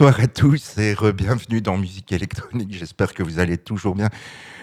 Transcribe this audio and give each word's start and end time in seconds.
Rebonsoir 0.00 0.24
à 0.24 0.28
tous 0.28 0.78
et 0.78 0.94
re-bienvenue 0.94 1.60
dans 1.60 1.76
Musique 1.76 2.10
électronique. 2.12 2.72
J'espère 2.72 3.12
que 3.12 3.22
vous 3.22 3.38
allez 3.38 3.58
toujours 3.58 3.94
bien. 3.94 4.08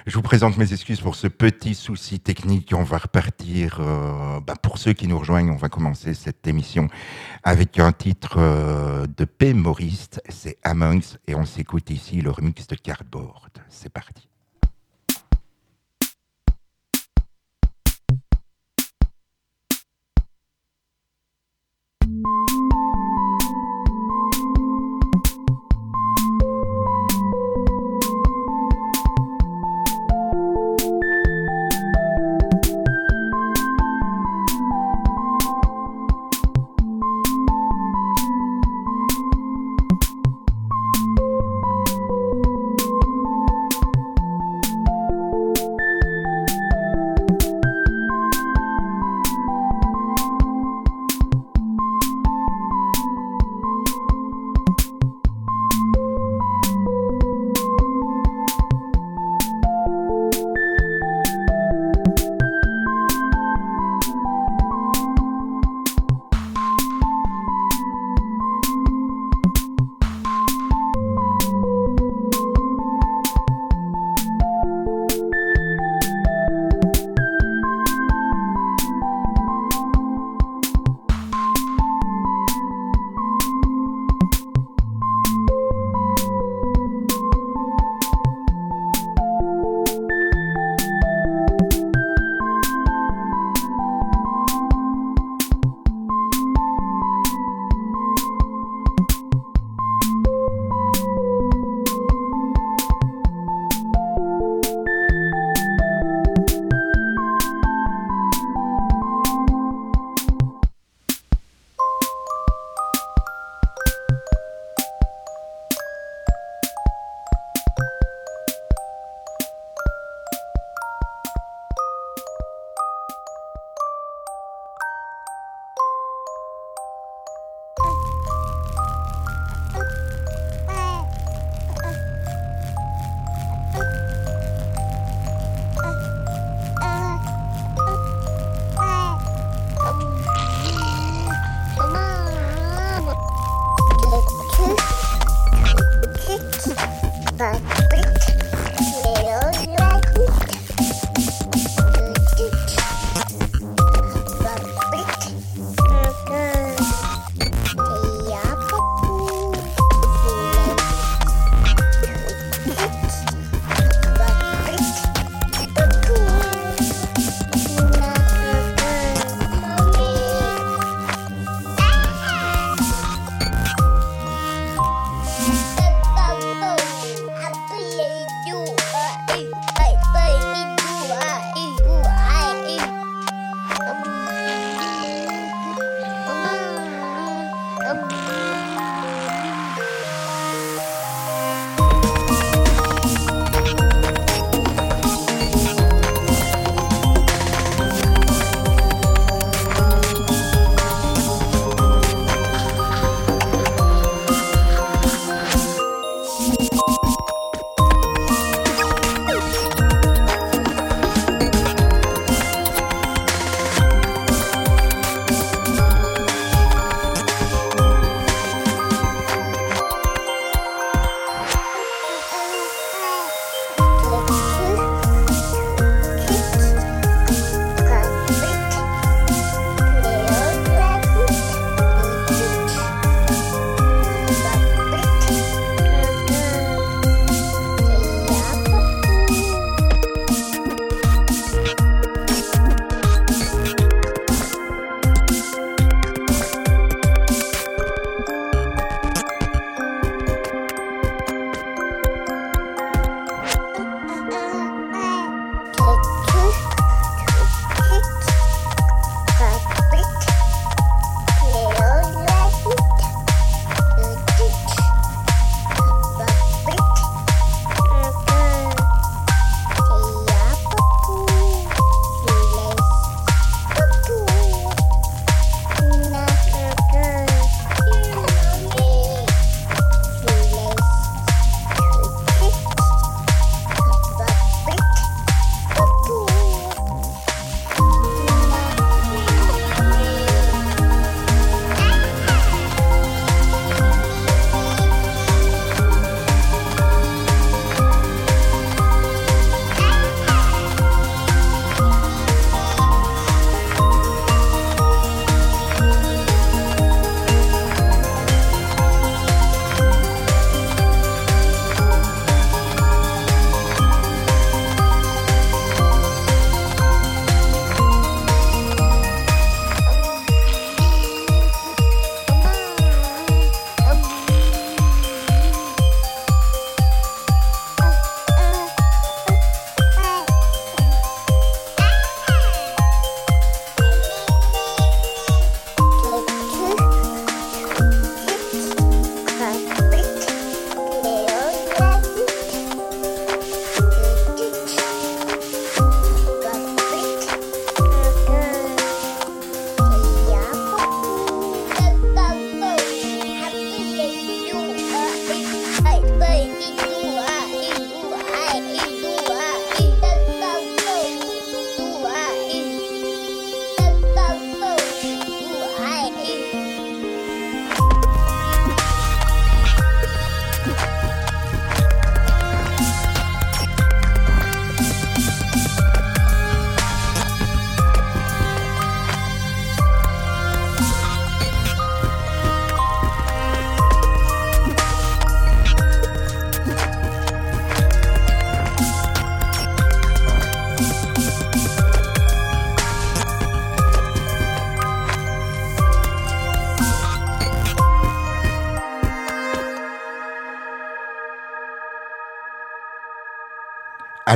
Je 0.07 0.15
vous 0.15 0.23
présente 0.23 0.57
mes 0.57 0.73
excuses 0.73 0.99
pour 0.99 1.13
ce 1.13 1.27
petit 1.27 1.75
souci 1.75 2.19
technique. 2.19 2.73
On 2.75 2.81
va 2.81 2.97
repartir. 2.97 3.77
Euh, 3.79 4.39
bah, 4.39 4.55
pour 4.59 4.79
ceux 4.79 4.93
qui 4.93 5.07
nous 5.07 5.19
rejoignent, 5.19 5.51
on 5.51 5.57
va 5.57 5.69
commencer 5.69 6.15
cette 6.15 6.47
émission 6.47 6.87
avec 7.43 7.77
un 7.77 7.91
titre 7.91 8.37
euh, 8.39 9.05
de 9.15 9.25
P. 9.25 9.53
Maurice. 9.53 10.09
C'est 10.27 10.57
Amongst 10.63 11.19
et 11.27 11.35
on 11.35 11.45
s'écoute 11.45 11.91
ici 11.91 12.19
le 12.21 12.31
remix 12.31 12.65
de 12.65 12.75
Cardboard. 12.75 13.59
C'est 13.69 13.93
parti. 13.93 14.27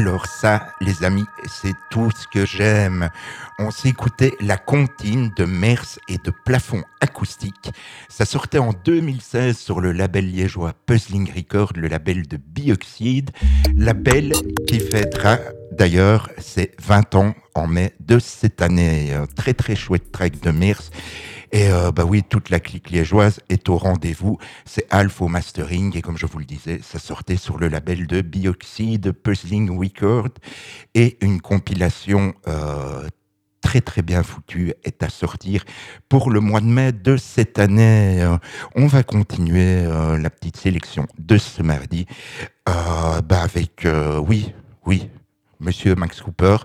Alors 0.01 0.25
ça, 0.25 0.73
les 0.81 1.03
amis, 1.03 1.27
c'est 1.45 1.75
tout 1.91 2.09
ce 2.09 2.25
que 2.27 2.43
j'aime. 2.43 3.11
On 3.59 3.69
s'écoutait 3.69 4.33
La 4.41 4.57
Comptine 4.57 5.29
de 5.37 5.45
Mers 5.45 5.99
et 6.07 6.17
de 6.17 6.31
Plafond 6.43 6.81
Acoustique. 7.01 7.71
Ça 8.09 8.25
sortait 8.25 8.57
en 8.57 8.73
2016 8.73 9.55
sur 9.55 9.79
le 9.79 9.91
label 9.91 10.31
liégeois 10.31 10.73
Puzzling 10.87 11.31
Record, 11.31 11.73
le 11.75 11.87
label 11.87 12.27
de 12.27 12.37
Bioxide, 12.37 13.29
label 13.75 14.33
qui 14.67 14.79
fêtera 14.79 15.37
d'ailleurs 15.71 16.31
ses 16.39 16.71
20 16.81 17.13
ans 17.13 17.35
en 17.53 17.67
mai 17.67 17.93
de 17.99 18.17
cette 18.17 18.63
année. 18.63 19.15
très 19.35 19.53
très 19.53 19.75
chouette 19.75 20.11
track 20.11 20.39
de 20.39 20.49
Mers. 20.49 20.81
Et 21.51 21.69
euh, 21.69 21.91
bah 21.91 22.05
oui, 22.05 22.23
toute 22.23 22.49
la 22.49 22.59
clique 22.59 22.89
liégeoise 22.89 23.41
est 23.49 23.67
au 23.67 23.77
rendez-vous. 23.77 24.37
C'est 24.65 24.87
Alpha 24.89 25.25
au 25.25 25.27
mastering 25.27 25.95
et 25.97 26.01
comme 26.01 26.17
je 26.17 26.25
vous 26.25 26.39
le 26.39 26.45
disais, 26.45 26.79
ça 26.81 26.97
sortait 26.97 27.35
sur 27.35 27.57
le 27.57 27.67
label 27.67 28.07
de 28.07 28.21
Bioxide 28.21 29.11
Puzzling 29.11 29.77
Record 29.77 30.29
et 30.93 31.17
une 31.21 31.41
compilation 31.41 32.33
euh, 32.47 33.07
très 33.61 33.81
très 33.81 34.01
bien 34.01 34.23
foutue 34.23 34.73
est 34.83 35.03
à 35.03 35.09
sortir 35.09 35.63
pour 36.09 36.31
le 36.31 36.39
mois 36.39 36.61
de 36.61 36.65
mai 36.65 36.93
de 36.93 37.17
cette 37.17 37.59
année. 37.59 38.25
on 38.75 38.87
va 38.87 39.03
continuer 39.03 39.85
euh, 39.85 40.17
la 40.17 40.29
petite 40.29 40.57
sélection 40.57 41.05
de 41.19 41.37
ce 41.37 41.61
mardi 41.61 42.05
bah 42.65 43.41
avec, 43.41 43.85
oui, 44.25 44.53
oui, 44.85 45.09
Monsieur 45.61 45.93
Max 45.93 46.21
Cooper, 46.21 46.57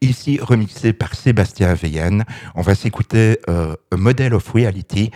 ici 0.00 0.38
remixé 0.40 0.92
par 0.92 1.16
Sébastien 1.16 1.74
Veillen. 1.74 2.24
On 2.54 2.62
va 2.62 2.76
s'écouter 2.76 3.40
euh, 3.48 3.74
A 3.90 3.96
Model 3.96 4.32
of 4.32 4.48
Reality, 4.48 5.10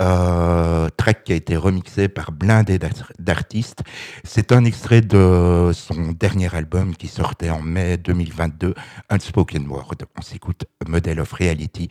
euh, 0.00 0.88
track 0.96 1.24
qui 1.24 1.32
a 1.32 1.34
été 1.34 1.56
remixé 1.56 2.06
par 2.06 2.30
blindé 2.30 2.78
d'artistes. 3.18 3.82
C'est 4.22 4.52
un 4.52 4.64
extrait 4.64 5.00
de 5.00 5.72
son 5.74 6.12
dernier 6.12 6.54
album 6.54 6.94
qui 6.94 7.08
sortait 7.08 7.50
en 7.50 7.62
mai 7.62 7.96
2022, 7.96 8.74
Unspoken 9.10 9.66
Word. 9.66 9.96
On 10.16 10.22
s'écoute 10.22 10.64
A 10.84 10.88
Model 10.88 11.18
of 11.18 11.32
Reality 11.32 11.88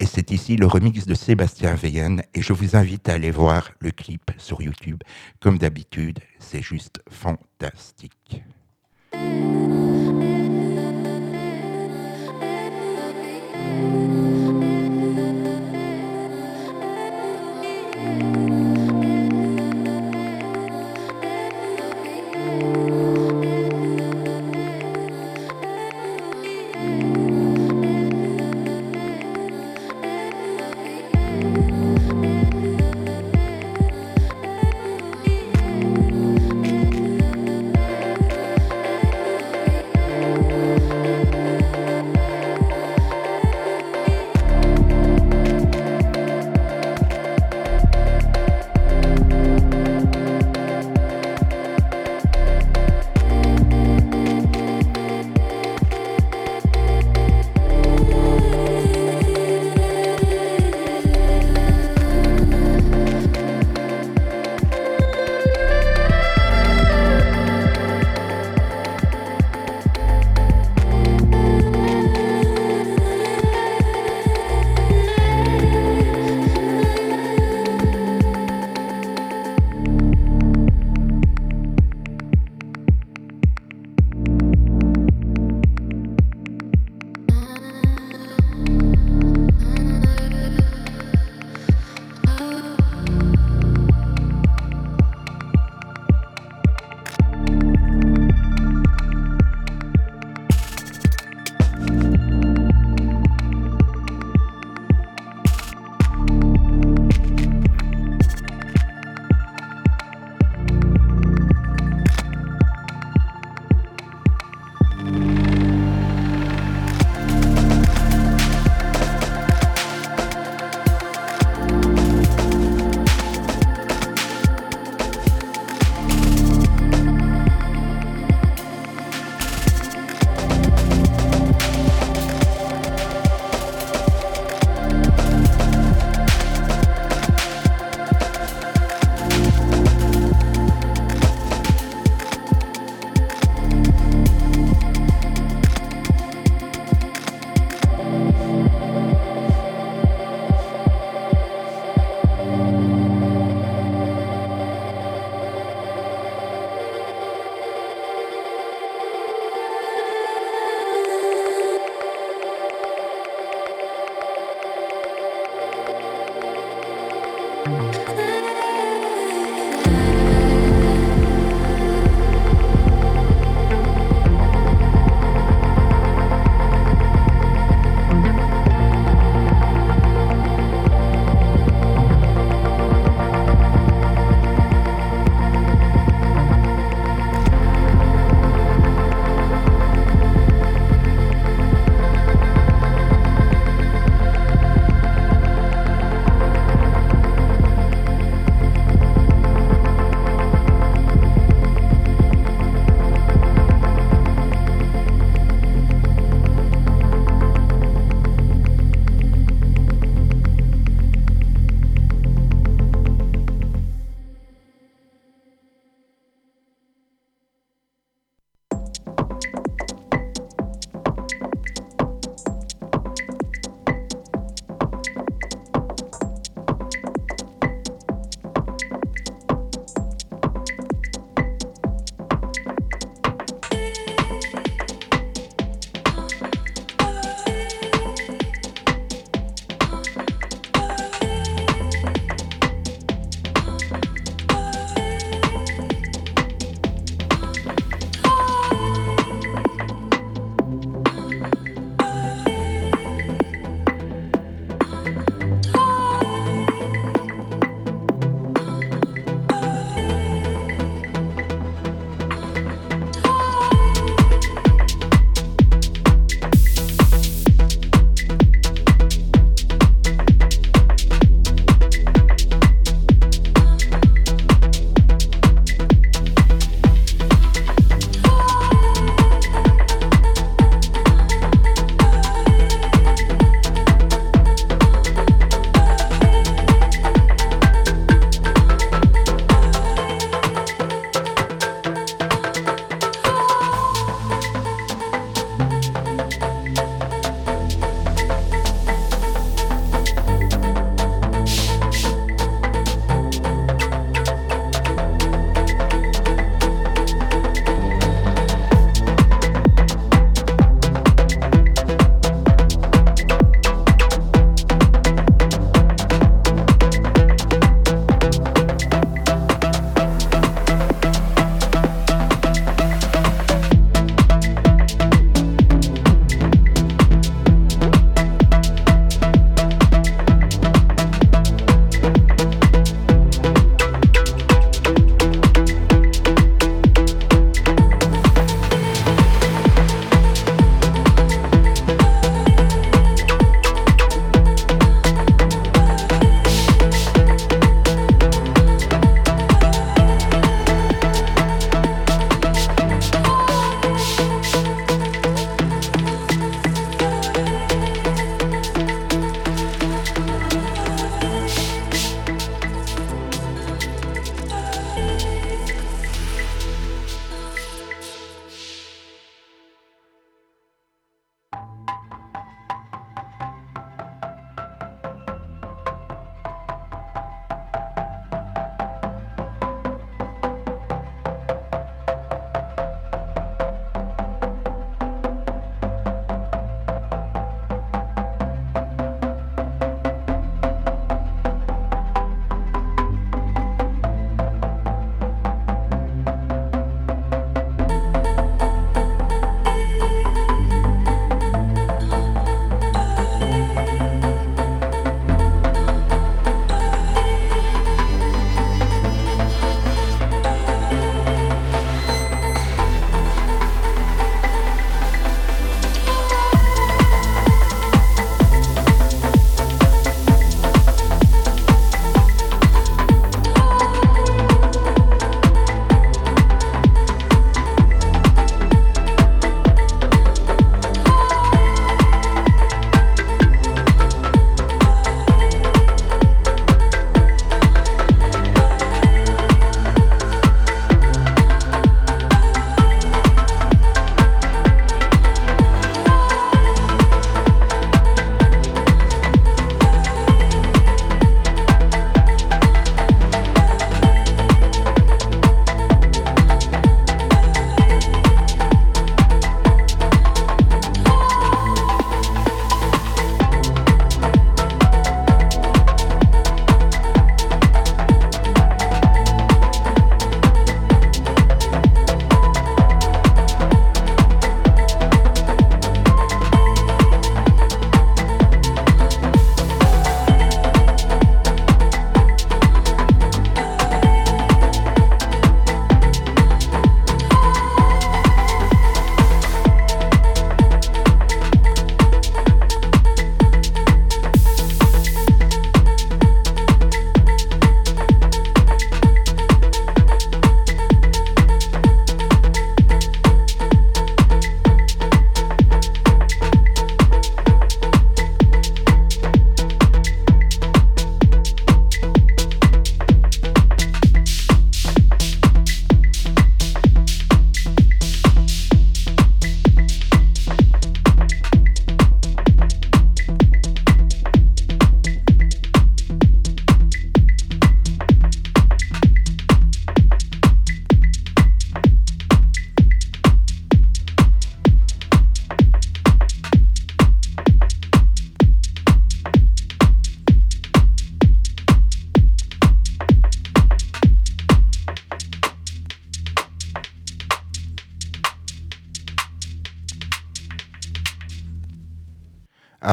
et 0.00 0.06
c'est 0.06 0.30
ici 0.30 0.56
le 0.56 0.66
remix 0.66 1.06
de 1.06 1.14
Sébastien 1.14 1.74
Veillen 1.74 2.22
et 2.34 2.40
je 2.40 2.54
vous 2.54 2.74
invite 2.74 3.08
à 3.10 3.14
aller 3.14 3.30
voir 3.30 3.70
le 3.80 3.90
clip 3.90 4.30
sur 4.38 4.62
YouTube. 4.62 5.02
Comme 5.40 5.58
d'habitude, 5.58 6.20
c'est 6.38 6.62
juste 6.62 7.02
fantastique. 7.10 8.42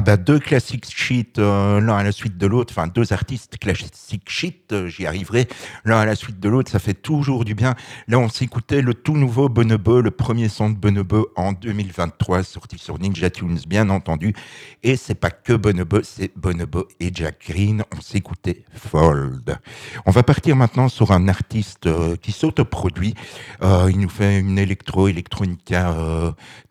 Bah 0.05 0.17
deux 0.17 0.39
classiques 0.39 0.85
shit, 1.05 1.37
euh, 1.37 1.79
l'un 1.79 1.97
à 1.97 2.03
la 2.03 2.11
suite 2.11 2.35
de 2.35 2.47
l'autre, 2.47 2.73
enfin 2.75 2.87
deux 2.87 3.13
artistes 3.13 3.59
classiques 3.59 4.27
shit, 4.27 4.71
euh, 4.71 4.87
j'y 4.87 5.05
arriverai, 5.05 5.47
l'un 5.83 5.99
à 5.99 6.05
la 6.05 6.15
suite 6.15 6.39
de 6.39 6.49
l'autre, 6.49 6.71
ça 6.71 6.79
fait 6.79 6.95
toujours 6.95 7.45
du 7.45 7.53
bien. 7.53 7.75
Là, 8.07 8.17
on 8.17 8.27
s'écoutait 8.27 8.81
le 8.81 8.95
tout 8.95 9.15
nouveau 9.15 9.47
Bonobo, 9.47 10.01
le 10.01 10.09
premier 10.09 10.49
son 10.49 10.71
de 10.71 10.75
Bonobo 10.75 11.27
en 11.35 11.53
2023, 11.53 12.41
sorti 12.43 12.79
sur 12.79 12.97
Ninja 12.97 13.29
Tunes, 13.29 13.59
bien 13.67 13.91
entendu. 13.91 14.33
Et 14.81 14.95
c'est 14.95 15.13
pas 15.13 15.29
que 15.29 15.53
Bonobo, 15.53 15.99
c'est 16.01 16.35
Bonobo 16.35 16.87
et 16.99 17.11
Jack 17.13 17.49
Green. 17.49 17.83
On 17.95 18.01
s'écoutait 18.01 18.63
Fold. 18.73 19.59
On 20.07 20.11
va 20.11 20.23
partir 20.23 20.55
maintenant 20.55 20.89
sur 20.89 21.11
un 21.11 21.27
artiste 21.27 21.85
euh, 21.85 22.15
qui 22.15 22.31
s'autoproduit. 22.31 23.13
Euh, 23.61 23.91
il 23.91 23.99
nous 23.99 24.09
fait 24.09 24.39
une 24.39 24.57
électro, 24.57 25.07
électronica 25.07 25.95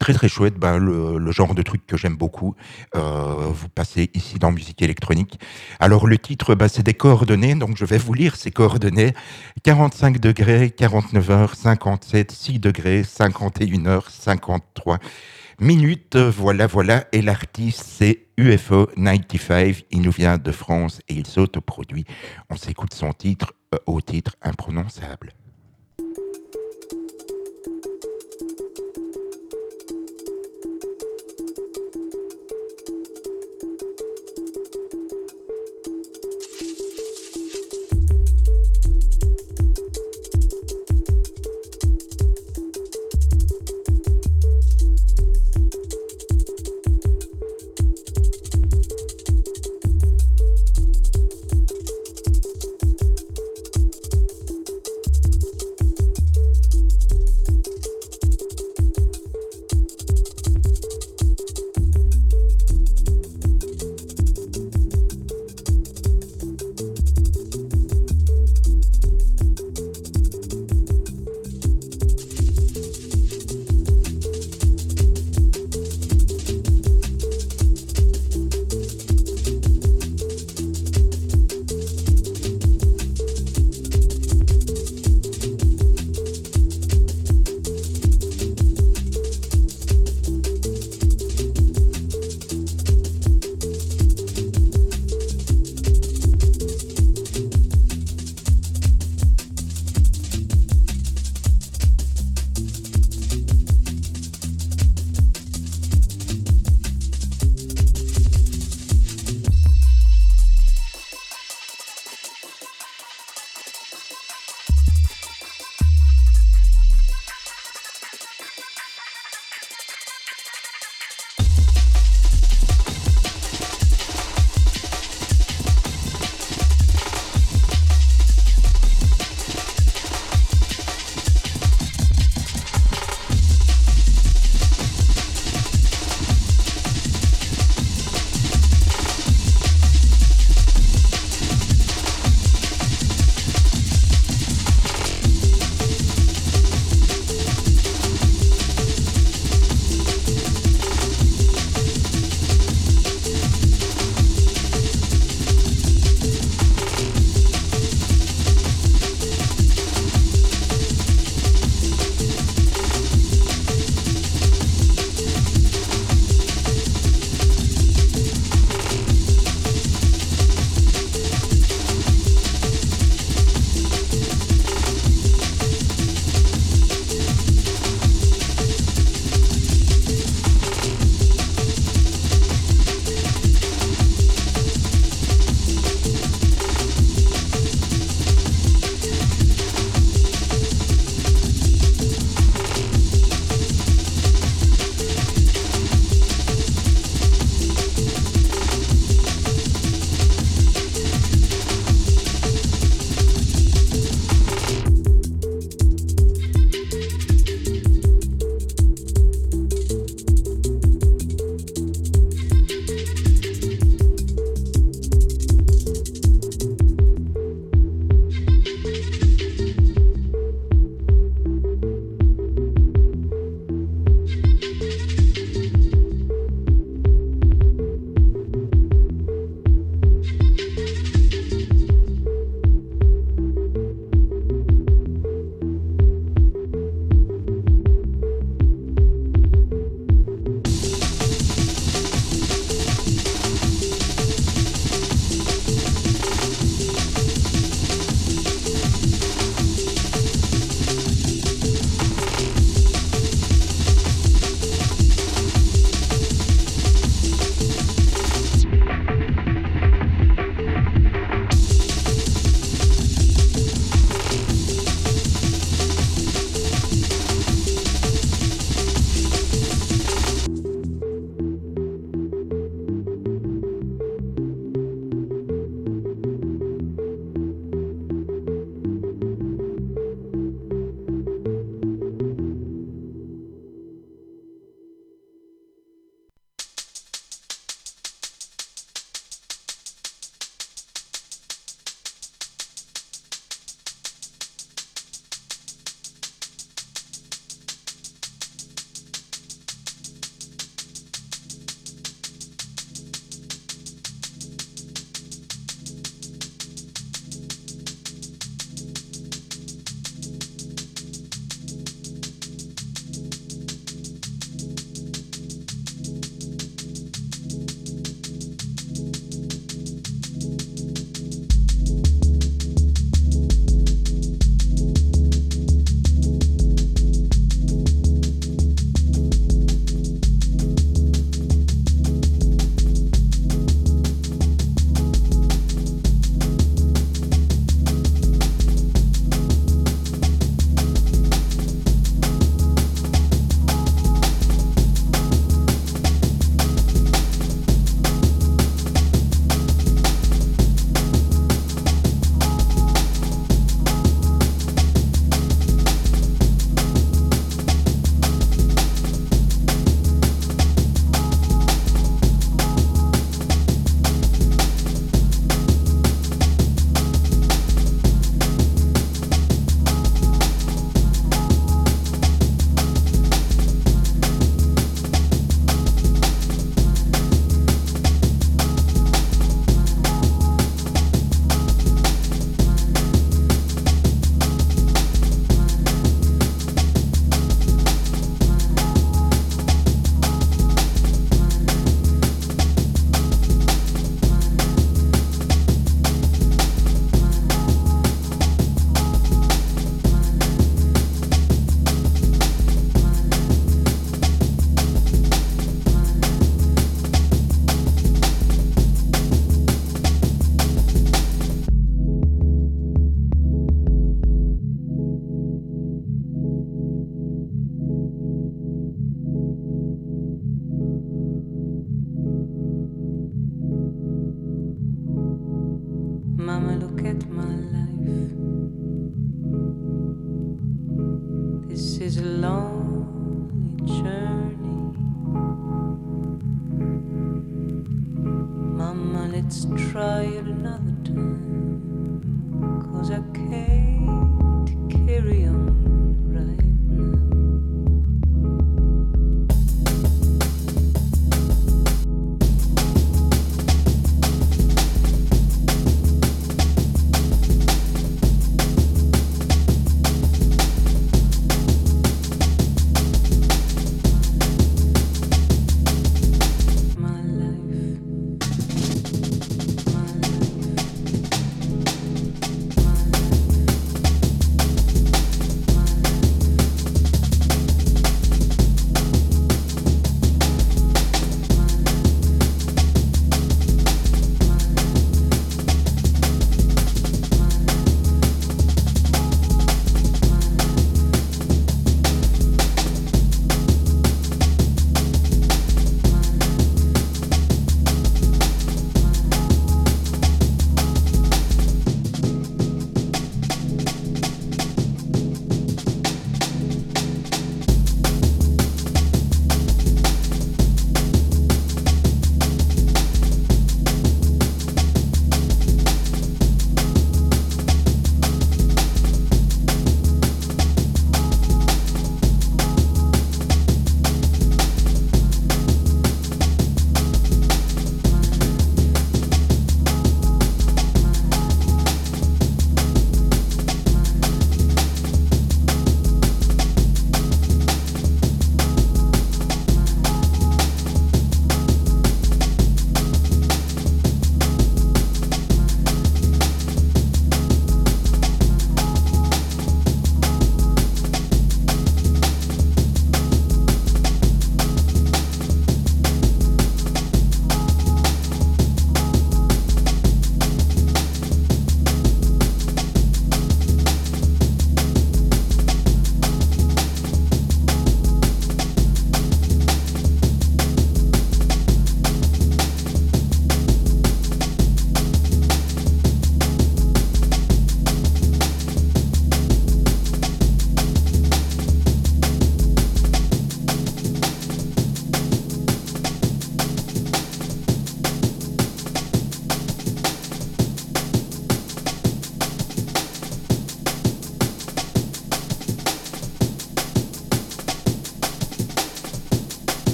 très 0.00 0.12
très 0.12 0.28
chouette, 0.28 0.58
ben, 0.58 0.78
le, 0.78 1.30
genre 1.30 1.54
de 1.54 1.62
truc 1.62 1.86
que 1.86 1.96
j'aime 1.96 2.16
beaucoup. 2.16 2.56
Vous 2.94 3.68
passez 3.68 4.10
ici 4.14 4.23
dans 4.40 4.52
musique 4.52 4.82
électronique. 4.82 5.38
Alors 5.80 6.06
le 6.06 6.18
titre, 6.18 6.54
bah, 6.54 6.68
c'est 6.68 6.82
des 6.82 6.94
coordonnées, 6.94 7.54
donc 7.54 7.76
je 7.76 7.84
vais 7.84 7.98
vous 7.98 8.14
lire 8.14 8.36
ces 8.36 8.50
coordonnées. 8.50 9.14
45 9.62 10.18
degrés, 10.18 10.70
49 10.70 11.30
heures, 11.30 11.54
57, 11.54 12.32
6 12.32 12.58
degrés, 12.58 13.04
51 13.04 13.86
heures, 13.86 14.10
53 14.10 14.98
minutes. 15.60 16.16
Voilà, 16.16 16.66
voilà. 16.66 17.04
Et 17.12 17.22
l'artiste, 17.22 17.84
c'est 17.86 18.26
UFO 18.36 18.86
95. 18.96 19.82
Il 19.90 20.02
nous 20.02 20.10
vient 20.10 20.38
de 20.38 20.52
France 20.52 21.00
et 21.08 21.14
il 21.14 21.26
s'autoproduit. 21.26 22.04
On 22.50 22.56
s'écoute 22.56 22.94
son 22.94 23.12
titre 23.12 23.54
euh, 23.74 23.78
au 23.86 24.00
titre 24.00 24.36
imprononçable. 24.42 25.32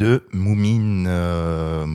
De 0.00 0.26
Moomin 0.32 1.04
euh, 1.04 1.86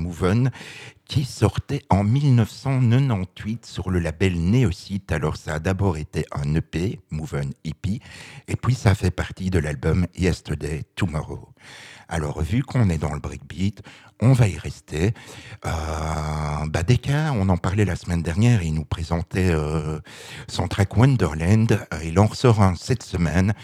qui 1.05 1.25
sortait 1.25 1.81
en 1.89 2.03
1998 2.03 3.65
sur 3.65 3.89
le 3.89 3.97
label 3.97 4.39
Neocite. 4.39 5.11
Alors 5.11 5.37
ça 5.37 5.55
a 5.55 5.59
d'abord 5.59 5.97
été 5.97 6.23
un 6.31 6.53
EP, 6.53 6.99
Move 7.09 7.41
EP, 7.63 7.99
et 8.47 8.55
puis 8.55 8.75
ça 8.75 8.93
fait 8.93 9.09
partie 9.09 9.49
de 9.49 9.57
l'album 9.57 10.05
Yesterday, 10.15 10.83
Tomorrow. 10.95 11.49
Alors 12.07 12.43
vu 12.43 12.61
qu'on 12.61 12.91
est 12.91 12.99
dans 12.99 13.11
le 13.11 13.19
breakbeat, 13.19 13.81
on 14.21 14.33
va 14.33 14.47
y 14.49 14.57
rester. 14.59 15.15
Euh, 15.65 15.69
bah, 16.67 16.83
on 17.33 17.49
en 17.49 17.57
parlait 17.57 17.85
la 17.85 17.95
semaine 17.95 18.21
dernière, 18.21 18.61
il 18.61 18.75
nous 18.75 18.85
présentait 18.85 19.49
euh, 19.49 19.99
son 20.47 20.67
track 20.67 20.95
Wonderland, 20.95 21.87
il 22.03 22.19
en 22.19 22.27
ressort 22.27 22.61
un 22.61 22.75
cette 22.75 23.03
semaine 23.03 23.55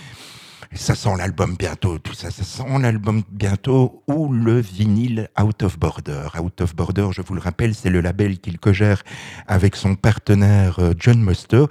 ça 0.74 0.96
sent 0.96 1.16
l'album 1.18 1.56
bientôt, 1.58 1.98
tout 2.00 2.14
ça, 2.14 2.32
ça 2.32 2.44
sent 2.44 2.80
l'album 2.80 3.24
bientôt 3.30 4.04
ou 4.08 4.32
le 4.32 4.60
vinyle 4.60 5.30
Out 5.42 5.64
of 5.64 5.78
Border. 5.78 6.28
Out 6.40 6.62
of 6.62 6.76
Border, 6.76 7.10
je 7.12 7.22
vous 7.22 7.34
le 7.34 7.42
rappelle, 7.42 7.76
c'est 7.76 7.90
le 7.90 8.00
label 8.00 8.40
qu'il 8.40 8.58
cogère 8.58 9.04
avec 9.48 9.76
son 9.76 9.96
partenaire 9.96 10.80
euh, 10.80 10.94
John 10.98 11.22
Musto. 11.22 11.68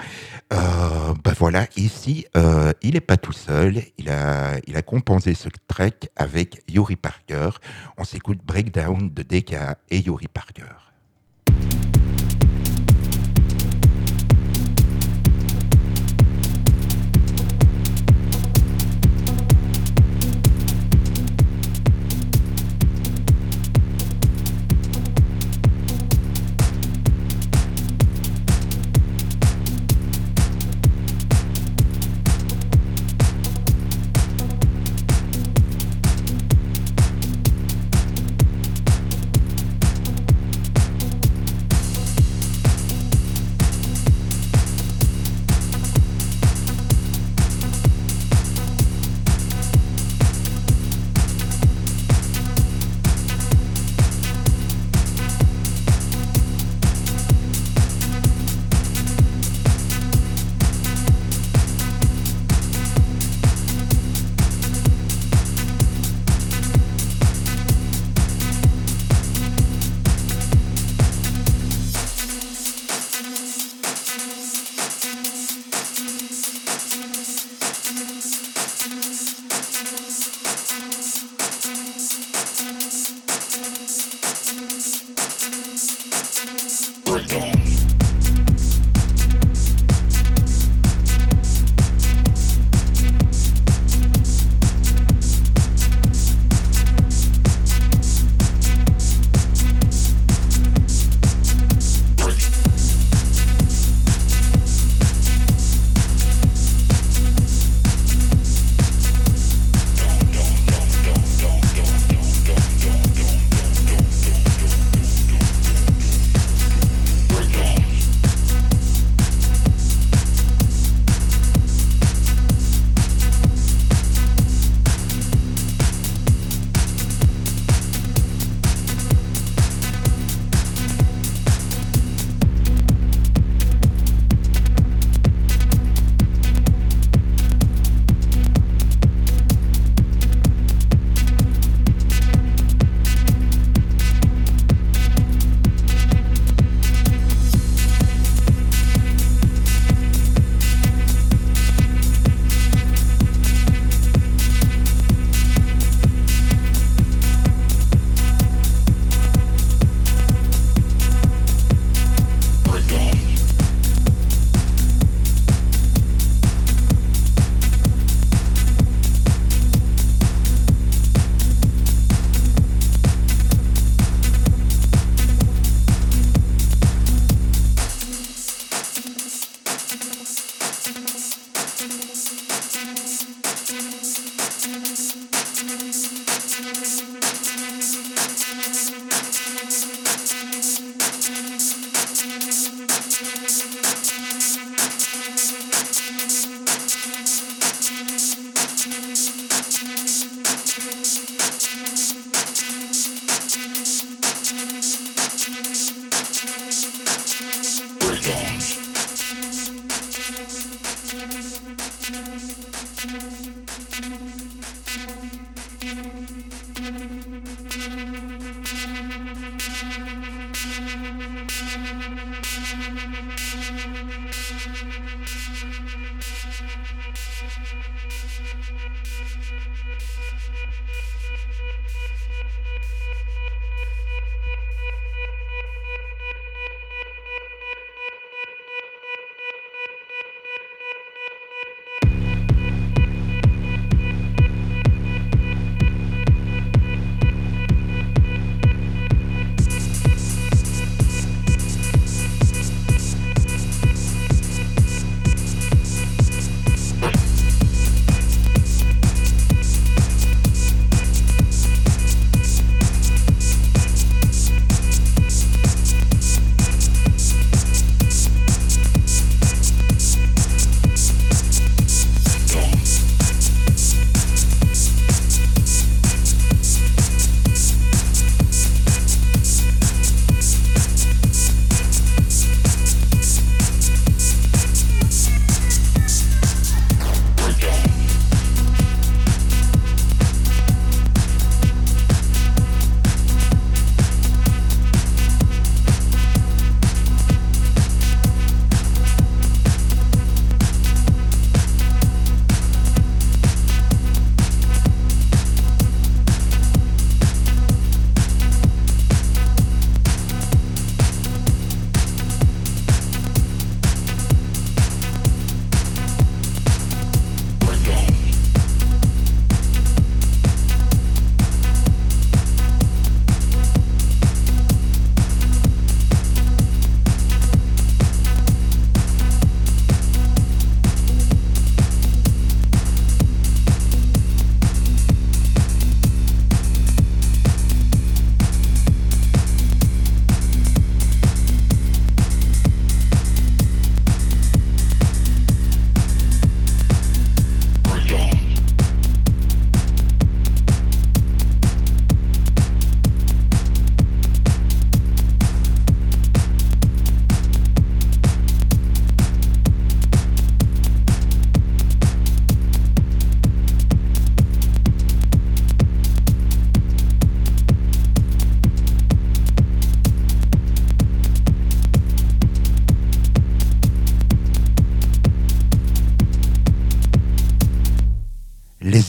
Euh, 0.52 1.14
ben 1.24 1.32
voilà, 1.38 1.66
ici, 1.76 2.26
euh, 2.36 2.72
il 2.82 2.94
n'est 2.94 3.00
pas 3.00 3.16
tout 3.16 3.32
seul, 3.32 3.82
il 3.96 4.10
a, 4.10 4.58
il 4.66 4.76
a 4.76 4.82
compensé 4.82 5.34
ce 5.34 5.48
track 5.66 6.08
avec 6.16 6.62
Yuri 6.68 6.96
Parker. 6.96 7.50
On 7.96 8.04
s'écoute 8.04 8.40
Breakdown 8.44 9.10
de 9.10 9.22
DK 9.22 9.54
et 9.90 9.98
Yuri 10.00 10.28
Parker. 10.28 10.89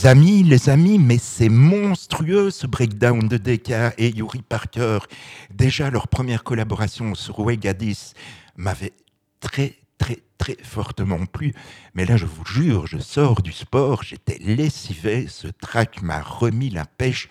Les 0.02 0.08
amis, 0.08 0.42
les 0.42 0.68
amis, 0.68 0.98
mais 0.98 1.18
c'est 1.18 1.48
monstrueux 1.48 2.50
ce 2.50 2.66
breakdown 2.66 3.28
de 3.28 3.36
Deka 3.36 3.92
et 3.98 4.08
Yuri 4.08 4.42
Parker. 4.42 4.98
Déjà, 5.54 5.90
leur 5.90 6.08
première 6.08 6.42
collaboration 6.42 7.14
sur 7.14 7.44
Wegadis 7.46 8.14
m'avait 8.56 8.94
très, 9.38 9.76
très, 9.98 10.18
très 10.38 10.56
fortement 10.62 11.24
plu. 11.26 11.54
Mais 11.94 12.04
là, 12.04 12.16
je 12.16 12.26
vous 12.26 12.44
jure, 12.44 12.86
je 12.86 12.98
sors 12.98 13.42
du 13.42 13.52
sport, 13.52 14.02
j'étais 14.02 14.38
lessivé, 14.38 15.26
ce 15.28 15.48
track 15.48 16.02
m'a 16.02 16.20
remis 16.20 16.70
la 16.70 16.84
pêche 16.84 17.28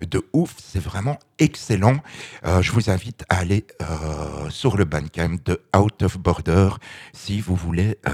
de 0.00 0.24
ouf, 0.32 0.54
c'est 0.58 0.82
vraiment 0.82 1.18
excellent. 1.38 1.98
Euh, 2.44 2.62
je 2.62 2.72
vous 2.72 2.90
invite 2.90 3.24
à 3.28 3.38
aller 3.38 3.66
euh, 3.82 4.50
sur 4.50 4.76
le 4.76 4.84
Bandcamp 4.84 5.36
de 5.44 5.60
Out 5.76 6.02
of 6.02 6.18
Border 6.18 6.70
si 7.12 7.40
vous 7.40 7.56
voulez 7.56 7.98
euh, 8.08 8.12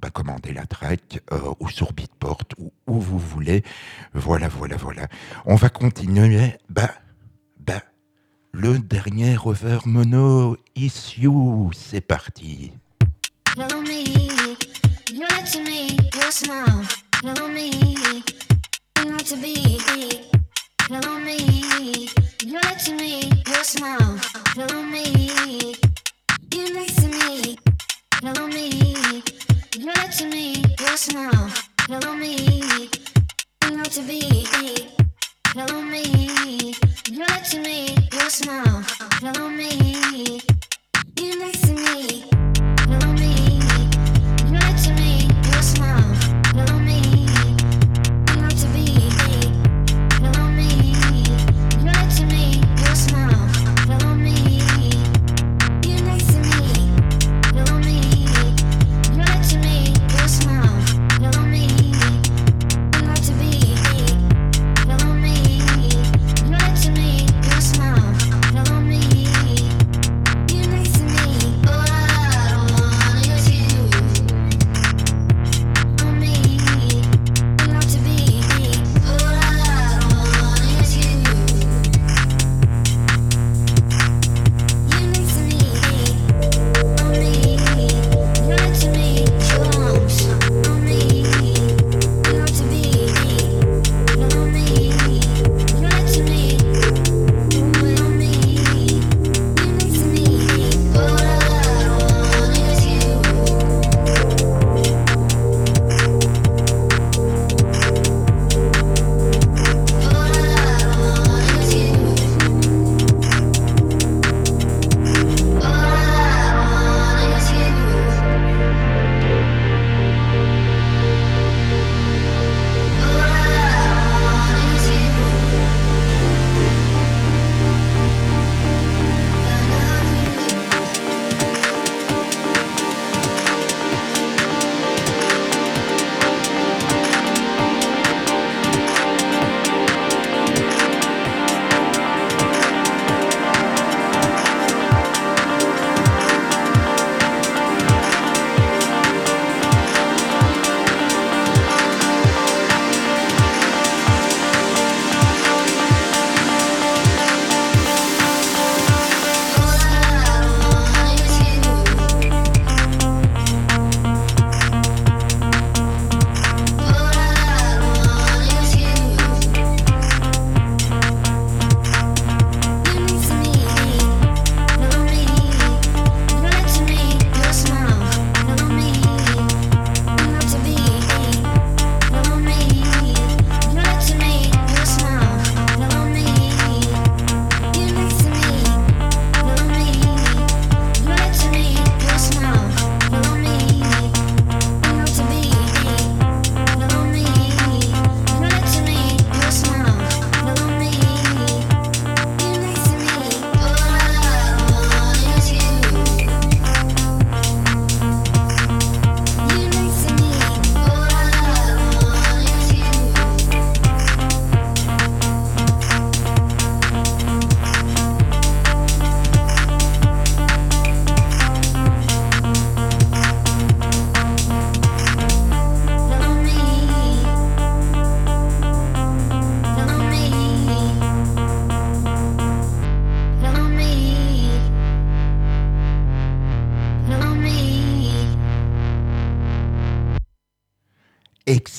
bah, 0.00 0.10
commander 0.10 0.52
la 0.52 0.66
track 0.66 1.20
ou 1.60 1.68
sur 1.68 1.92
Beatport 1.92 2.44
ou 2.58 2.72
où 2.86 3.00
vous 3.00 3.18
voulez. 3.18 3.62
Voilà, 4.14 4.48
voilà, 4.48 4.76
voilà. 4.76 5.08
On 5.44 5.56
va 5.56 5.68
continuer. 5.68 6.54
Bah, 6.68 6.90
bah, 7.60 7.82
le 8.52 8.78
dernier 8.78 9.36
over 9.44 9.78
mono 9.84 10.56
issue, 10.74 11.28
c'est 11.72 12.00
parti. 12.00 12.72
Hello 13.58 13.80
me, 13.80 14.04
you 15.10 15.20
look 15.20 15.44
to 15.46 15.62
me, 15.62 15.98
you 16.14 16.30
smile. 16.30 16.84
Hello 17.22 17.48
me, 17.48 17.70
not 19.02 19.24
to 19.24 19.36
be. 19.38 19.80
Hello 20.82 21.18
me, 21.18 21.38
you 22.44 22.52
look 22.52 22.78
to 22.84 22.92
me, 22.92 23.22
you 23.46 23.64
smile. 23.64 24.20
Hello 24.48 24.82
me, 24.82 25.74
you 26.52 26.74
next 26.74 26.96
to 26.96 27.08
me. 27.08 27.56
Hello 28.16 28.46
me, 28.46 29.22
me, 30.26 30.62
you 30.78 30.96
smile. 30.98 31.50
Hello 31.88 32.14
to 33.88 34.02
be. 34.02 34.46
Hello 35.54 35.80
me, 35.80 36.74
you 37.08 37.18
look 37.20 37.42
to 37.44 37.58
me, 37.60 37.96
you 38.12 38.28
smile. 38.28 38.84
Hello 39.22 39.48
me, 39.48 40.42
you 41.18 41.38
next 41.38 41.62
to 41.62 41.72
me. 41.72 42.35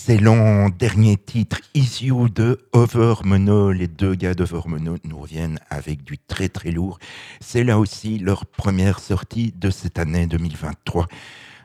Excellent 0.09 0.69
dernier 0.69 1.17
titre, 1.17 1.59
Issue 1.73 2.29
de 2.33 2.61
Overmono. 2.71 3.73
Les 3.73 3.89
deux 3.89 4.15
gars 4.15 4.35
d'Overmono 4.35 4.95
nous 5.03 5.19
reviennent 5.19 5.59
avec 5.69 6.05
du 6.05 6.17
très 6.17 6.47
très 6.47 6.71
lourd. 6.71 6.97
C'est 7.41 7.65
là 7.65 7.77
aussi 7.77 8.17
leur 8.17 8.45
première 8.45 8.99
sortie 8.99 9.53
de 9.57 9.69
cette 9.69 9.99
année 9.99 10.25
2023. 10.25 11.07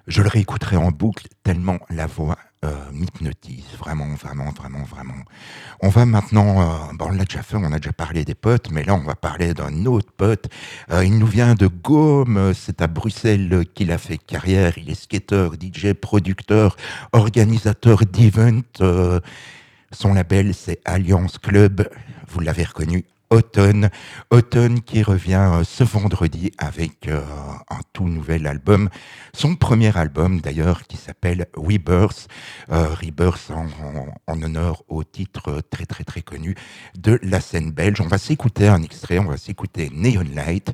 Je 0.09 0.23
le 0.23 0.29
réécouterai 0.29 0.77
en 0.77 0.91
boucle 0.91 1.29
tellement 1.45 1.79
la 1.89 2.09
voix 2.09 2.37
m'hypnotise. 2.93 3.65
Vraiment, 3.79 4.15
vraiment, 4.15 4.51
vraiment, 4.51 4.85
vraiment. 4.85 5.15
On 5.81 5.89
va 5.89 6.07
maintenant, 6.07 6.61
euh, 6.61 6.93
bon, 6.95 7.07
on 7.07 7.11
l'a 7.11 7.25
déjà 7.25 7.43
fait, 7.43 7.57
on 7.57 7.73
a 7.73 7.79
déjà 7.79 7.93
parlé 7.93 8.25
des 8.25 8.35
potes, 8.35 8.71
mais 8.71 8.85
là, 8.85 8.95
on 8.95 9.03
va 9.03 9.15
parler 9.15 9.55
d'un 9.55 9.87
autre 9.87 10.13
pote. 10.17 10.49
Euh, 10.91 11.05
il 11.05 11.19
nous 11.19 11.27
vient 11.27 11.55
de 11.55 11.67
Gaume, 11.67 12.53
c'est 12.55 12.81
à 12.81 12.87
Bruxelles 12.87 13.65
qu'il 13.75 13.91
a 13.91 13.99
fait 13.99 14.19
carrière. 14.19 14.79
Il 14.79 14.91
est 14.91 14.95
skater, 14.95 15.49
DJ, 15.61 15.93
producteur, 15.93 16.77
organisateur 17.13 18.05
d'events. 18.05 18.63
Son 19.91 20.15
label, 20.15 20.55
c'est 20.55 20.81
Alliance 20.85 21.39
Club. 21.39 21.89
Vous 22.29 22.41
l'avez 22.41 22.65
reconnu, 22.65 23.05
Automne. 23.33 23.89
Automne 24.31 24.83
qui 24.83 25.03
revient 25.03 25.51
euh, 25.55 25.65
ce 25.65 25.85
vendredi 25.85 26.53
avec 26.59 27.09
euh, 27.09 27.23
un 27.71 27.81
tout 27.95 28.07
nouvel 28.07 28.47
album. 28.47 28.91
Son 29.33 29.55
premier 29.57 29.97
album 29.97 30.41
d'ailleurs 30.43 30.83
qui 30.83 30.99
s'appelle 30.99 31.47
Rebirth. 31.57 32.29
Euh, 32.71 32.89
Rebirth 32.95 33.51
en, 33.51 33.65
en- 33.67 34.15
en 34.27 34.43
honneur 34.43 34.83
au 34.89 35.03
titre 35.03 35.63
très 35.71 35.87
très 35.87 36.05
très 36.05 36.21
connu 36.21 36.55
de 36.99 37.19
la 37.23 37.41
scène 37.41 37.71
belge. 37.71 38.03
On 38.03 38.07
va 38.07 38.19
s'écouter 38.19 38.69
un 38.69 38.83
extrait, 38.83 39.19
on 39.19 39.25
va 39.31 39.39
s'écouter 39.39 39.91
Neon 39.95 40.25
Light. 40.35 40.73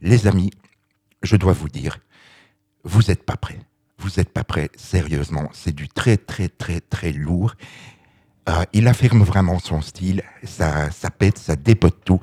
Les 0.00 0.26
amis, 0.26 0.50
je 1.22 1.36
dois 1.36 1.52
vous 1.52 1.68
dire, 1.68 1.98
vous 2.84 3.02
n'êtes 3.08 3.24
pas 3.24 3.36
prêts. 3.36 3.58
Vous 3.98 4.10
n'êtes 4.16 4.32
pas 4.32 4.44
prêts, 4.44 4.70
sérieusement. 4.76 5.50
C'est 5.52 5.74
du 5.74 5.88
très 5.88 6.16
très 6.16 6.48
très 6.48 6.80
très 6.80 7.12
lourd. 7.12 7.54
Euh, 8.48 8.64
il 8.72 8.88
affirme 8.88 9.22
vraiment 9.22 9.58
son 9.58 9.82
style, 9.82 10.22
ça, 10.42 10.90
ça 10.90 11.10
pète, 11.10 11.38
ça 11.38 11.54
dépote 11.54 11.98
tout. 12.04 12.20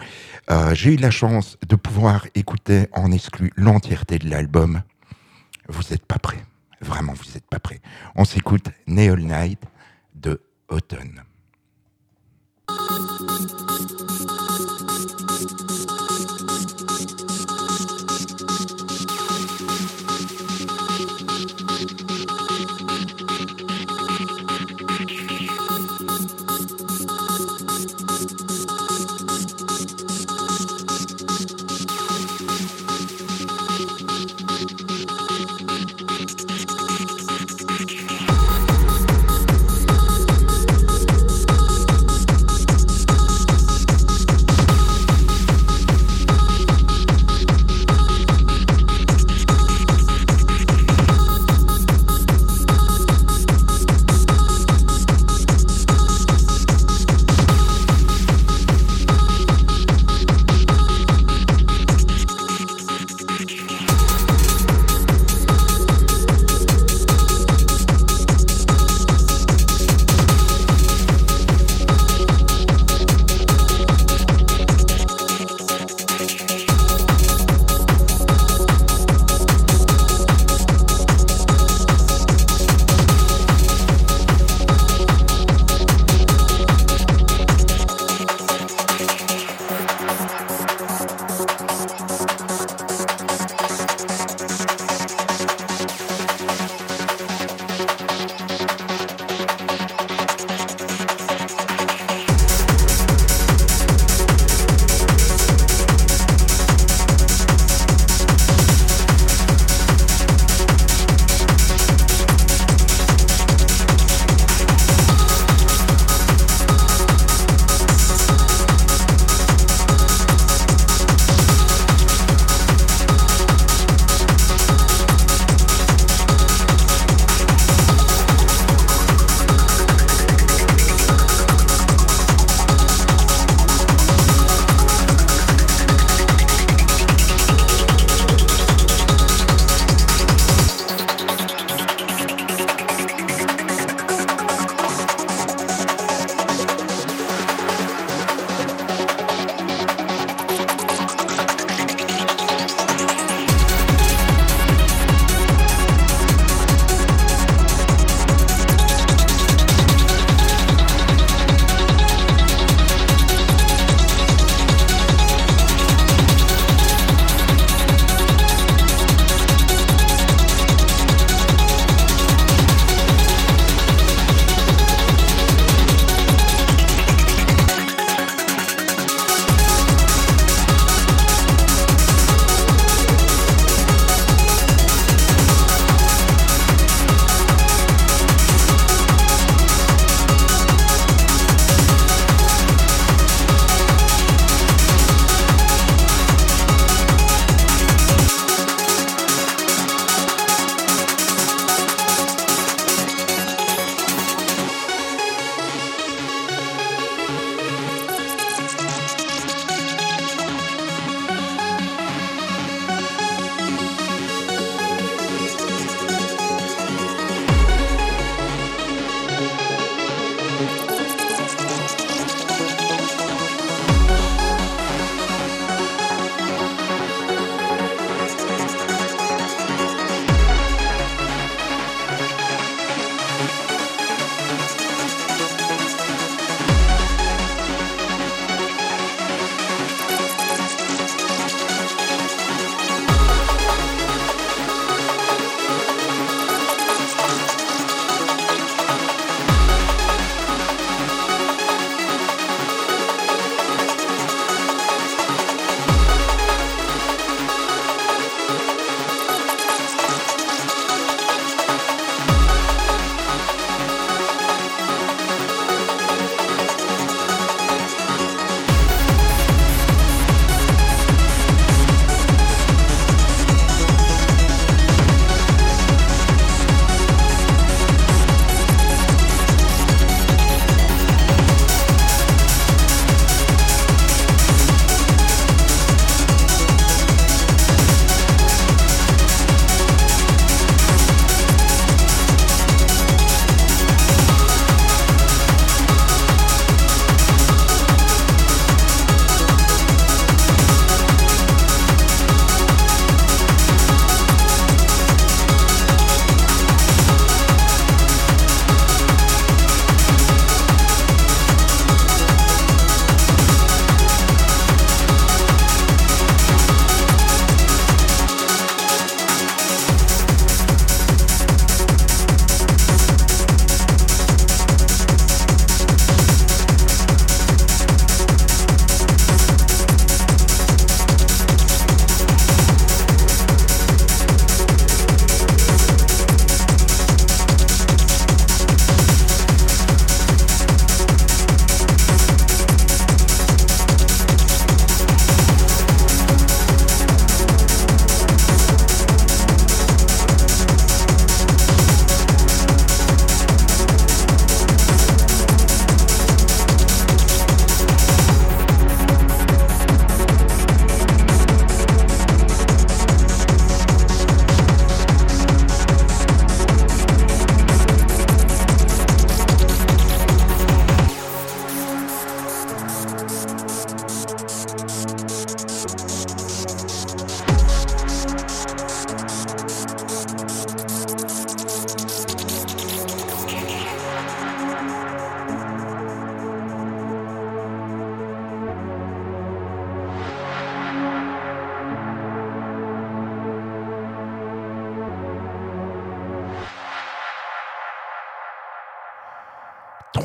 Euh, 0.50 0.74
J'ai 0.74 0.94
eu 0.94 0.98
la 0.98 1.12
chance 1.12 1.58
de 1.68 1.76
pouvoir 1.76 2.26
écouter 2.34 2.88
en 2.94 3.12
exclu 3.12 3.52
l'entièreté 3.56 4.18
de 4.18 4.30
l'album. 4.30 4.82
Vous 5.70 5.84
n'êtes 5.92 6.06
pas 6.06 6.18
prêts, 6.18 6.44
vraiment 6.82 7.14
vous 7.14 7.32
n'êtes 7.34 7.48
pas 7.48 7.60
prêts. 7.60 7.80
On 8.16 8.26
s'écoute 8.26 8.70
Neon 8.88 9.18
Night 9.18 9.62
de 10.16 10.42
Autumn. 10.70 11.22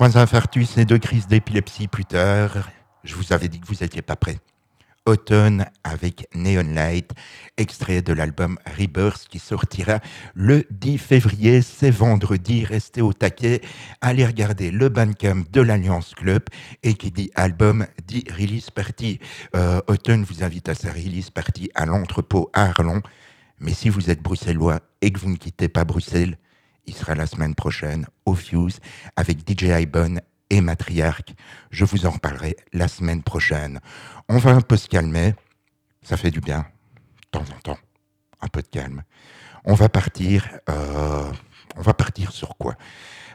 Trois 0.00 0.16
infarctus 0.16 0.78
et 0.78 0.86
deux 0.86 0.96
crises 0.96 1.26
d'épilepsie 1.26 1.86
plus 1.86 2.06
tard, 2.06 2.70
je 3.04 3.14
vous 3.14 3.34
avais 3.34 3.48
dit 3.48 3.60
que 3.60 3.66
vous 3.66 3.82
n'étiez 3.82 4.00
pas 4.00 4.16
prêts. 4.16 4.38
Automne 5.04 5.66
avec 5.84 6.26
Neon 6.34 6.72
Light, 6.72 7.10
extrait 7.58 8.00
de 8.00 8.14
l'album 8.14 8.58
Rebirth 8.78 9.26
qui 9.28 9.38
sortira 9.38 10.00
le 10.32 10.64
10 10.70 10.96
février. 10.96 11.60
C'est 11.60 11.90
vendredi. 11.90 12.64
Restez 12.64 13.02
au 13.02 13.12
taquet. 13.12 13.60
Allez 14.00 14.24
regarder 14.24 14.70
le 14.70 14.88
Bandcamp 14.88 15.44
de 15.52 15.60
l'Alliance 15.60 16.14
Club 16.14 16.44
et 16.82 16.94
qui 16.94 17.10
dit 17.10 17.30
album 17.34 17.86
dit 18.06 18.24
release 18.30 18.70
party. 18.70 19.20
Euh, 19.54 19.82
Automne 19.86 20.24
vous 20.24 20.42
invite 20.42 20.70
à 20.70 20.74
sa 20.74 20.90
release 20.90 21.28
party 21.28 21.68
à 21.74 21.84
l'entrepôt 21.84 22.48
à 22.54 22.70
Arlon. 22.70 23.02
Mais 23.58 23.74
si 23.74 23.90
vous 23.90 24.08
êtes 24.08 24.22
bruxellois 24.22 24.80
et 25.02 25.10
que 25.10 25.20
vous 25.20 25.28
ne 25.28 25.36
quittez 25.36 25.68
pas 25.68 25.84
Bruxelles, 25.84 26.38
il 26.86 26.94
sera 26.94 27.14
la 27.14 27.26
semaine 27.26 27.54
prochaine 27.54 28.06
au 28.26 28.34
Fuse 28.34 28.80
avec 29.16 29.38
DJ 29.48 29.64
Ibon 29.82 30.16
et 30.50 30.60
Matriarque. 30.60 31.34
Je 31.70 31.84
vous 31.84 32.06
en 32.06 32.10
reparlerai 32.10 32.56
la 32.72 32.88
semaine 32.88 33.22
prochaine. 33.22 33.80
On 34.28 34.38
va 34.38 34.50
un 34.52 34.60
peu 34.60 34.76
se 34.76 34.88
calmer. 34.88 35.34
Ça 36.02 36.16
fait 36.16 36.30
du 36.30 36.40
bien, 36.40 36.60
de 37.32 37.38
temps 37.38 37.44
en 37.54 37.60
temps. 37.60 37.78
Un 38.40 38.48
peu 38.48 38.62
de 38.62 38.68
calme. 38.68 39.02
On 39.64 39.74
va 39.74 39.88
partir. 39.88 40.48
euh, 40.70 41.30
on 41.76 41.82
va 41.82 41.94
partir 41.94 42.32
sur 42.32 42.56
quoi? 42.56 42.74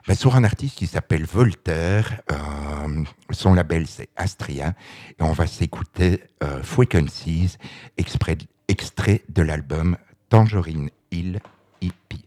Ben, 0.07 0.15
Sur 0.15 0.35
un 0.35 0.43
artiste 0.43 0.77
qui 0.77 0.87
s'appelle 0.87 1.25
Voltaire. 1.25 2.21
euh, 2.31 3.03
son 3.31 3.53
label, 3.53 3.87
c'est 3.87 4.09
Astria. 4.15 4.73
Et 5.19 5.23
on 5.23 5.31
va 5.31 5.47
s'écouter 5.47 6.23
euh, 6.43 6.61
Frequencies, 6.63 7.57
extrait 7.97 8.37
de 9.29 9.41
l'album 9.41 9.97
Tangerine 10.29 10.89
Hill 11.11 11.39
Hippie. 11.81 12.24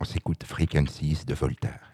On 0.00 0.04
s'écoute 0.04 0.44
Frequencies 0.44 1.24
de 1.26 1.34
Voltaire. 1.34 1.93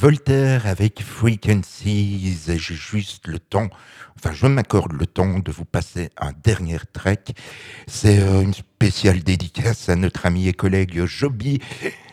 Voltaire 0.00 0.66
avec 0.66 1.02
Frequencies. 1.02 2.38
J'ai 2.46 2.58
juste 2.58 3.26
le 3.26 3.38
temps, 3.38 3.68
enfin, 4.16 4.32
je 4.32 4.46
m'accorde 4.46 4.92
le 4.92 5.04
temps 5.04 5.40
de 5.40 5.52
vous 5.52 5.66
passer 5.66 6.08
un 6.16 6.32
dernier 6.42 6.78
track. 6.94 7.32
C'est 7.86 8.18
euh, 8.20 8.40
une 8.40 8.54
spéciale 8.54 9.20
dédicace 9.20 9.90
à 9.90 9.96
notre 9.96 10.24
ami 10.24 10.48
et 10.48 10.54
collègue 10.54 11.04
Joby. 11.04 11.60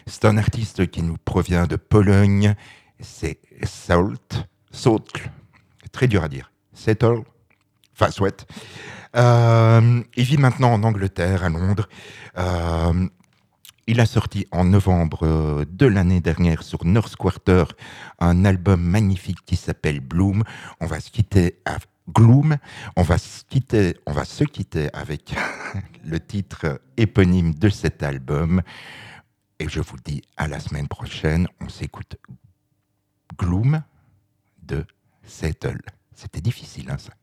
C'est 0.06 0.26
un 0.26 0.38
artiste 0.38 0.92
qui 0.92 1.02
nous 1.02 1.16
provient 1.16 1.66
de 1.66 1.78
Pologne. 1.78 2.56
C'est 3.00 3.40
Salt. 3.64 4.46
Salt. 4.70 5.30
Très 5.94 6.10
dur 6.10 6.26
à 6.26 6.28
dire. 6.28 6.52
Settle. 6.74 7.22
Enfin, 7.94 8.12
souhaite. 8.12 8.48
Il 9.16 10.24
vit 10.26 10.38
maintenant 10.38 10.74
en 10.74 10.84
Angleterre, 10.84 11.46
à 11.46 11.50
Londres. 11.50 11.88
Euh, 12.38 13.08
il 13.88 14.02
a 14.02 14.06
sorti 14.06 14.46
en 14.52 14.66
novembre 14.66 15.24
euh, 15.24 15.66
de 15.70 15.86
l'année 15.86 16.20
dernière 16.20 16.62
sur 16.62 16.86
North 16.86 17.16
Quarter 17.16 17.64
un 18.20 18.46
album 18.46 18.82
magnifique 18.82 19.40
qui 19.46 19.56
s'appelle 19.56 20.02
Bloom. 20.02 20.44
On 20.82 20.86
va 20.86 21.00
se 21.00 21.10
quitter 21.10 21.60
Gloom. 22.10 22.58
On 22.96 23.02
va 23.02 23.18
se 23.18 23.44
quitter, 23.46 23.98
on 24.06 24.12
va 24.12 24.26
se 24.26 24.44
quitter 24.44 24.90
avec 24.94 25.36
le 26.06 26.20
titre 26.20 26.82
éponyme 26.98 27.54
de 27.54 27.70
cet 27.70 28.04
album. 28.04 28.62
Et 29.60 29.70
je 29.70 29.80
vous 29.80 29.98
dis 30.04 30.22
à 30.36 30.48
la 30.48 30.60
semaine 30.60 30.88
prochaine. 30.88 31.48
On 31.62 31.70
s'écoute 31.70 32.18
Gloom 33.38 33.82
de 34.64 34.86
Settle. 35.24 35.82
C'était 36.14 36.42
difficile, 36.42 36.90
hein, 36.92 36.98
ça. 36.98 37.14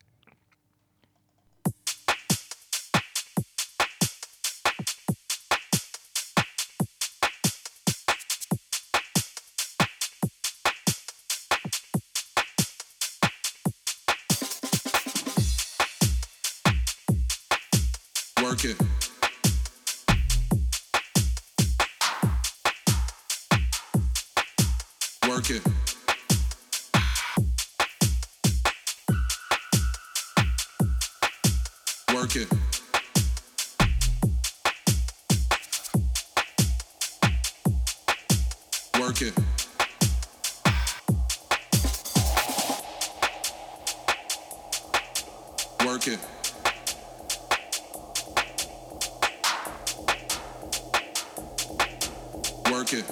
Work 32.34 32.42
it. 32.42 32.48
Work 38.98 39.22
it. 39.22 39.34
Work 45.84 46.08
it. 46.08 46.18
Work 52.68 52.92
it. 52.94 53.04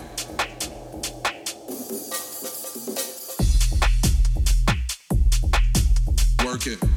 Work 6.45 6.67
it. 6.67 6.92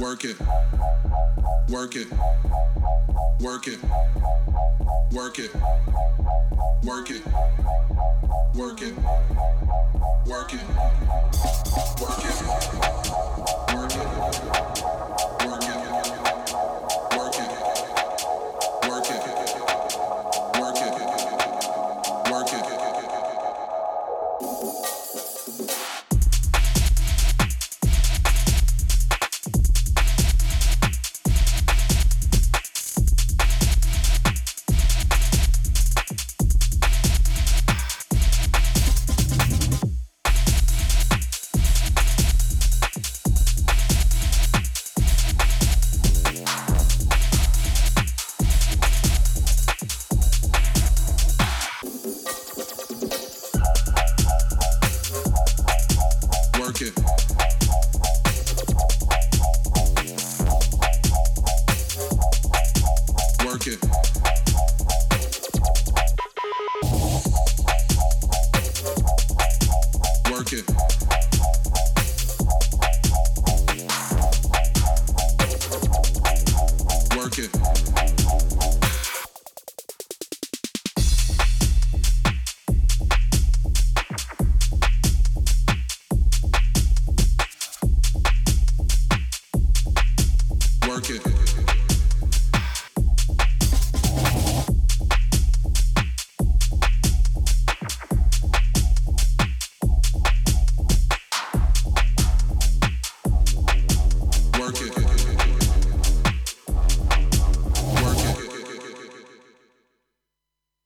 Work 0.00 0.24
it. 0.24 0.40
Work 1.68 1.94
it. 1.94 2.06
Work 3.38 3.66
it. 3.68 3.78
Work 5.12 5.38
it. 5.38 5.54
Work 6.82 7.10
it. 7.10 7.26
Work 8.54 8.80
it. 8.80 8.94
Work 10.26 10.54
it. 10.54 10.62
Work 12.00 12.24
it. 12.24 12.34
Work 13.74 13.92
it. 13.94 14.69